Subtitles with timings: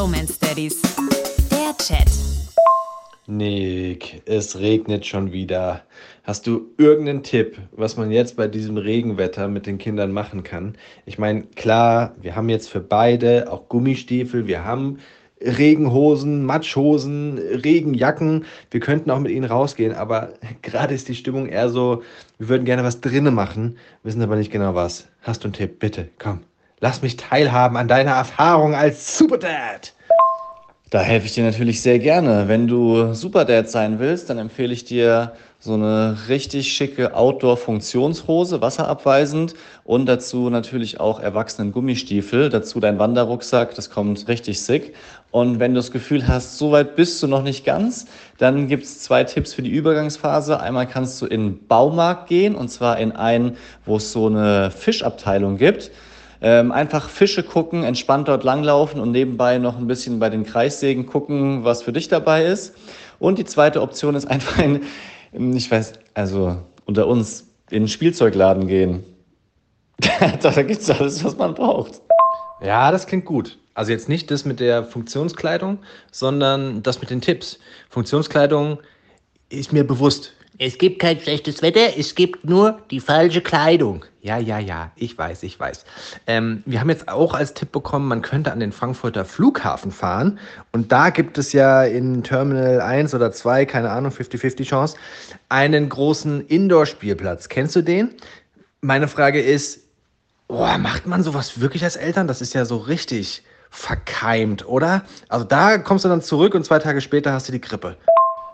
[0.00, 0.80] Bromance Daddies.
[1.50, 2.10] Der Chat.
[3.26, 5.82] Nick, es regnet schon wieder.
[6.22, 10.74] Hast du irgendeinen Tipp, was man jetzt bei diesem Regenwetter mit den Kindern machen kann?
[11.04, 15.00] Ich meine, klar, wir haben jetzt für beide auch Gummistiefel, wir haben
[15.42, 18.46] Regenhosen, Matschhosen, Regenjacken.
[18.70, 20.32] Wir könnten auch mit ihnen rausgehen, aber
[20.62, 22.02] gerade ist die Stimmung eher so,
[22.38, 25.08] wir würden gerne was drinnen machen, wissen aber nicht genau was.
[25.20, 25.78] Hast du einen Tipp?
[25.78, 26.40] Bitte, komm.
[26.82, 29.92] Lass mich teilhaben an deiner Erfahrung als Superdad.
[30.88, 32.48] Da helfe ich dir natürlich sehr gerne.
[32.48, 39.54] Wenn du Superdad sein willst, dann empfehle ich dir so eine richtig schicke Outdoor-Funktionshose, wasserabweisend
[39.84, 44.94] und dazu natürlich auch erwachsenen Gummistiefel, dazu dein Wanderrucksack, das kommt richtig sick.
[45.30, 48.06] Und wenn du das Gefühl hast, so weit bist du noch nicht ganz,
[48.38, 50.58] dann gibt es zwei Tipps für die Übergangsphase.
[50.60, 55.58] Einmal kannst du in Baumarkt gehen und zwar in einen, wo es so eine Fischabteilung
[55.58, 55.90] gibt.
[56.42, 61.06] Ähm, einfach Fische gucken, entspannt dort langlaufen und nebenbei noch ein bisschen bei den Kreissägen
[61.06, 62.74] gucken, was für dich dabei ist.
[63.18, 64.82] Und die zweite Option ist einfach in,
[65.54, 66.56] ich weiß, also
[66.86, 69.04] unter uns in den Spielzeugladen gehen.
[70.42, 72.00] da gibt es alles, was man braucht.
[72.62, 73.58] Ja, das klingt gut.
[73.74, 75.78] Also jetzt nicht das mit der Funktionskleidung,
[76.10, 77.58] sondern das mit den Tipps.
[77.88, 78.78] Funktionskleidung
[79.50, 80.34] ist mir bewusst.
[80.58, 84.04] Es gibt kein schlechtes Wetter, es gibt nur die falsche Kleidung.
[84.22, 85.86] Ja, ja, ja, ich weiß, ich weiß.
[86.26, 90.38] Ähm, wir haben jetzt auch als Tipp bekommen, man könnte an den Frankfurter Flughafen fahren.
[90.72, 94.96] Und da gibt es ja in Terminal 1 oder 2, keine Ahnung, 50-50 Chance,
[95.48, 97.48] einen großen Indoor-Spielplatz.
[97.48, 98.10] Kennst du den?
[98.82, 99.80] Meine Frage ist,
[100.48, 102.26] oh, macht man sowas wirklich als Eltern?
[102.26, 105.04] Das ist ja so richtig verkeimt, oder?
[105.28, 107.96] Also da kommst du dann zurück und zwei Tage später hast du die Grippe.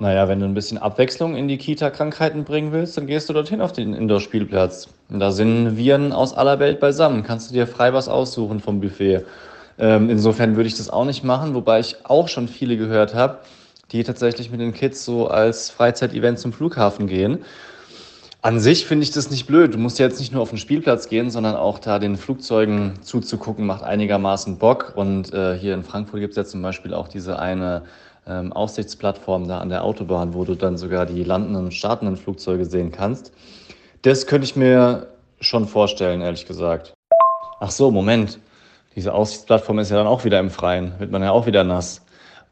[0.00, 3.60] Naja, wenn du ein bisschen Abwechslung in die Kita-Krankheiten bringen willst, dann gehst du dorthin
[3.60, 4.88] auf den Indoor-Spielplatz.
[5.08, 7.24] Da sind Viren aus aller Welt beisammen.
[7.24, 9.24] Kannst du dir frei was aussuchen vom Buffet.
[9.76, 13.38] Ähm, insofern würde ich das auch nicht machen, wobei ich auch schon viele gehört habe,
[13.90, 17.44] die tatsächlich mit den Kids so als Freizeitevent zum Flughafen gehen.
[18.40, 19.74] An sich finde ich das nicht blöd.
[19.74, 22.92] Du musst ja jetzt nicht nur auf den Spielplatz gehen, sondern auch da den Flugzeugen
[23.02, 24.92] zuzugucken, macht einigermaßen Bock.
[24.94, 27.82] Und äh, hier in Frankfurt gibt es ja zum Beispiel auch diese eine
[28.28, 32.64] ähm, Aussichtsplattform da an der Autobahn, wo du dann sogar die landenden und startenden Flugzeuge
[32.64, 33.32] sehen kannst.
[34.02, 35.08] Das könnte ich mir
[35.40, 36.94] schon vorstellen, ehrlich gesagt.
[37.60, 38.38] Ach so, Moment.
[38.94, 42.04] Diese Aussichtsplattform ist ja dann auch wieder im Freien, wird man ja auch wieder nass.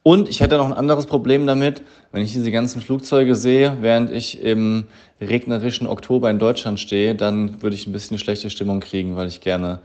[0.05, 1.83] Und ich hätte noch ein anderes Problem damit,
[2.13, 4.85] wenn ich diese ganzen Flugzeuge sehe, während ich im
[5.21, 9.27] regnerischen Oktober in Deutschland stehe, dann würde ich ein bisschen eine schlechte Stimmung kriegen, weil
[9.27, 9.81] ich gerne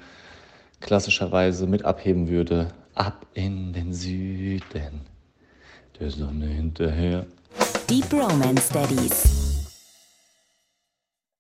[0.80, 2.68] klassischerweise mit abheben würde.
[2.94, 5.11] Ab in den Süden
[6.02, 7.26] der Sonne hinterher.
[7.88, 9.51] Deep Romance Daddies.